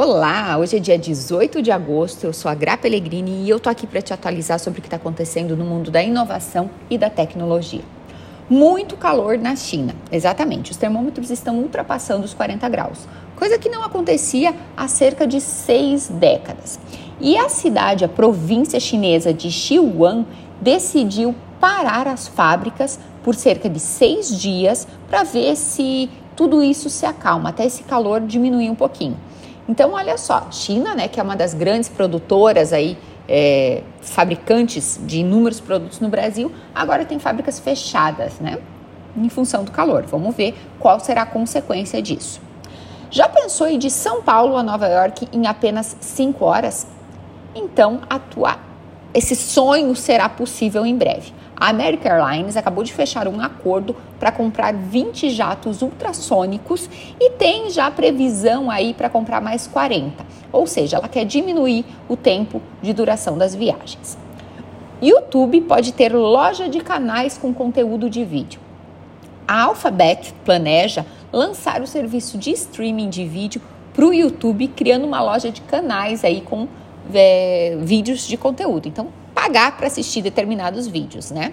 Olá, 0.00 0.56
hoje 0.56 0.76
é 0.76 0.78
dia 0.78 0.96
18 0.96 1.60
de 1.60 1.72
agosto, 1.72 2.22
eu 2.22 2.32
sou 2.32 2.48
a 2.48 2.54
Gra 2.54 2.76
Pellegrini 2.76 3.42
e 3.42 3.50
eu 3.50 3.58
tô 3.58 3.68
aqui 3.68 3.84
para 3.84 4.00
te 4.00 4.14
atualizar 4.14 4.60
sobre 4.60 4.78
o 4.78 4.80
que 4.80 4.86
está 4.86 4.96
acontecendo 4.96 5.56
no 5.56 5.64
mundo 5.64 5.90
da 5.90 6.00
inovação 6.00 6.70
e 6.88 6.96
da 6.96 7.10
tecnologia. 7.10 7.82
Muito 8.48 8.96
calor 8.96 9.36
na 9.36 9.56
China, 9.56 9.96
exatamente, 10.12 10.70
os 10.70 10.76
termômetros 10.76 11.30
estão 11.30 11.58
ultrapassando 11.58 12.24
os 12.24 12.32
40 12.32 12.68
graus, 12.68 13.08
coisa 13.34 13.58
que 13.58 13.68
não 13.68 13.82
acontecia 13.82 14.54
há 14.76 14.86
cerca 14.86 15.26
de 15.26 15.40
seis 15.40 16.06
décadas. 16.06 16.78
E 17.20 17.36
a 17.36 17.48
cidade, 17.48 18.04
a 18.04 18.08
província 18.08 18.78
chinesa 18.78 19.34
de 19.34 19.50
Xi'an, 19.50 20.24
decidiu 20.60 21.34
parar 21.58 22.06
as 22.06 22.28
fábricas 22.28 23.00
por 23.24 23.34
cerca 23.34 23.68
de 23.68 23.80
seis 23.80 24.28
dias 24.28 24.86
para 25.10 25.24
ver 25.24 25.56
se 25.56 26.08
tudo 26.36 26.62
isso 26.62 26.88
se 26.88 27.04
acalma, 27.04 27.48
até 27.48 27.66
esse 27.66 27.82
calor 27.82 28.20
diminuir 28.20 28.70
um 28.70 28.76
pouquinho. 28.76 29.16
Então, 29.68 29.92
olha 29.92 30.16
só, 30.16 30.50
China, 30.50 30.94
né, 30.94 31.08
que 31.08 31.20
é 31.20 31.22
uma 31.22 31.36
das 31.36 31.52
grandes 31.52 31.90
produtoras 31.90 32.72
aí, 32.72 32.96
é, 33.28 33.82
fabricantes 34.00 34.98
de 35.04 35.18
inúmeros 35.18 35.60
produtos 35.60 36.00
no 36.00 36.08
Brasil, 36.08 36.50
agora 36.74 37.04
tem 37.04 37.18
fábricas 37.18 37.58
fechadas, 37.58 38.40
né, 38.40 38.58
em 39.14 39.28
função 39.28 39.64
do 39.64 39.70
calor. 39.70 40.04
Vamos 40.06 40.34
ver 40.34 40.56
qual 40.78 40.98
será 40.98 41.22
a 41.22 41.26
consequência 41.26 42.00
disso. 42.00 42.40
Já 43.10 43.28
pensou 43.28 43.68
ir 43.68 43.78
de 43.78 43.90
São 43.90 44.22
Paulo 44.22 44.56
a 44.56 44.62
Nova 44.62 44.86
York 44.86 45.28
em 45.32 45.46
apenas 45.46 45.96
5 46.00 46.44
horas? 46.44 46.86
Então, 47.54 48.00
atuar. 48.08 48.67
Esse 49.14 49.34
sonho 49.34 49.94
será 49.96 50.28
possível 50.28 50.84
em 50.84 50.94
breve. 50.96 51.32
A 51.56 51.70
American 51.70 52.12
Airlines 52.12 52.56
acabou 52.56 52.84
de 52.84 52.92
fechar 52.92 53.26
um 53.26 53.40
acordo 53.40 53.96
para 54.20 54.30
comprar 54.30 54.72
20 54.74 55.30
jatos 55.30 55.82
ultrassônicos 55.82 56.88
e 57.18 57.30
tem 57.30 57.70
já 57.70 57.90
previsão 57.90 58.70
aí 58.70 58.92
para 58.92 59.08
comprar 59.08 59.40
mais 59.40 59.66
40. 59.66 60.24
Ou 60.52 60.66
seja, 60.66 60.98
ela 60.98 61.08
quer 61.08 61.24
diminuir 61.24 61.84
o 62.08 62.16
tempo 62.16 62.60
de 62.82 62.92
duração 62.92 63.36
das 63.38 63.54
viagens. 63.54 64.18
YouTube 65.00 65.62
pode 65.62 65.92
ter 65.92 66.14
loja 66.14 66.68
de 66.68 66.80
canais 66.80 67.38
com 67.38 67.52
conteúdo 67.52 68.10
de 68.10 68.24
vídeo. 68.24 68.60
A 69.46 69.62
Alphabet 69.62 70.34
planeja 70.44 71.06
lançar 71.32 71.80
o 71.80 71.86
serviço 71.86 72.36
de 72.36 72.50
streaming 72.50 73.08
de 73.08 73.24
vídeo 73.24 73.62
para 73.94 74.04
o 74.06 74.12
YouTube, 74.12 74.68
criando 74.68 75.06
uma 75.06 75.22
loja 75.22 75.50
de 75.50 75.60
canais 75.62 76.24
aí 76.24 76.40
com 76.40 76.68
é, 77.12 77.76
vídeos 77.80 78.26
de 78.26 78.36
conteúdo. 78.36 78.88
Então, 78.88 79.08
pagar 79.34 79.76
para 79.76 79.86
assistir 79.86 80.22
determinados 80.22 80.86
vídeos, 80.86 81.30
né? 81.30 81.52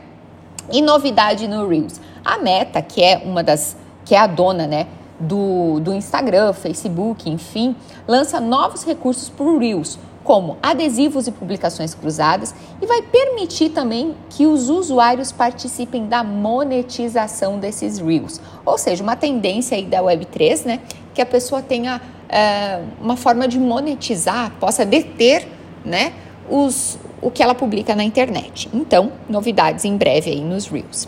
E 0.72 0.82
novidade 0.82 1.48
no 1.48 1.68
Reels. 1.68 2.00
A 2.24 2.38
Meta, 2.38 2.82
que 2.82 3.04
é 3.04 3.22
uma 3.24 3.44
das 3.44 3.78
que 4.04 4.14
é 4.14 4.20
a 4.20 4.28
dona, 4.28 4.68
né, 4.68 4.88
do, 5.20 5.80
do 5.80 5.94
Instagram, 5.94 6.54
Facebook, 6.54 7.30
enfim, 7.30 7.76
lança 8.08 8.40
novos 8.40 8.84
recursos 8.84 9.30
para 9.30 9.46
o 9.46 9.58
Reels, 9.58 9.98
como 10.24 10.58
adesivos 10.62 11.28
e 11.28 11.32
publicações 11.32 11.94
cruzadas, 11.94 12.54
e 12.82 12.86
vai 12.86 13.02
permitir 13.02 13.70
também 13.70 14.16
que 14.30 14.46
os 14.46 14.70
usuários 14.70 15.32
participem 15.32 16.08
da 16.08 16.24
monetização 16.24 17.60
desses 17.60 18.00
Reels. 18.00 18.42
Ou 18.66 18.78
seja, 18.78 19.04
uma 19.04 19.16
tendência 19.16 19.78
aí 19.78 19.86
da 19.86 20.02
Web3, 20.02 20.66
né, 20.66 20.80
que 21.14 21.22
a 21.22 21.26
pessoa 21.26 21.62
tenha 21.62 22.02
é, 22.30 22.82
uma 23.02 23.16
forma 23.16 23.48
de 23.48 23.60
monetizar, 23.60 24.52
possa 24.60 24.86
deter, 24.86 25.48
né, 25.84 26.14
os, 26.50 26.98
o 27.22 27.32
que 27.32 27.42
ela 27.42 27.56
publica 27.56 27.96
na 27.96 28.04
internet. 28.04 28.70
Então, 28.74 29.12
novidades 29.30 29.86
em 29.86 29.98
breve 29.98 30.32
aí 30.32 30.42
nos 30.42 30.68
Reels. 30.68 31.08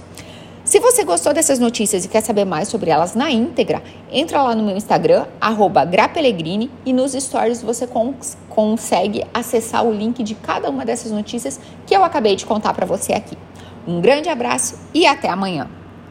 Se 0.67 0.81
você 0.81 1.05
gostou 1.05 1.33
dessas 1.33 1.59
notícias 1.59 2.03
e 2.03 2.09
quer 2.09 2.19
saber 2.19 2.43
mais 2.43 2.67
sobre 2.67 2.89
elas 2.89 3.15
na 3.15 3.31
íntegra, 3.31 3.81
entra 4.11 4.43
lá 4.43 4.53
no 4.53 4.63
meu 4.63 4.75
Instagram, 4.75 5.25
@grapellegrini 5.89 6.69
e 6.85 6.91
nos 6.91 7.13
stories 7.13 7.63
você 7.63 7.87
cons 7.87 8.37
consegue 8.49 9.23
acessar 9.33 9.85
o 9.85 9.93
link 9.93 10.21
de 10.23 10.35
cada 10.35 10.69
uma 10.69 10.83
dessas 10.83 11.09
notícias 11.09 11.57
que 11.85 11.95
eu 11.95 12.03
acabei 12.03 12.35
de 12.35 12.45
contar 12.45 12.73
para 12.73 12.85
você 12.85 13.13
aqui. 13.13 13.37
Um 13.87 14.01
grande 14.01 14.27
abraço 14.27 14.77
e 14.93 15.07
até 15.07 15.29
amanhã. 15.29 15.76